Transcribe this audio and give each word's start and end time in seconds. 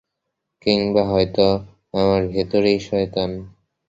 কিংবা 0.65 1.03
হয়ত 1.03 1.37
আমার 1.93 2.21
ভেতরেই 2.27 2.79
শয়তান। 2.79 3.29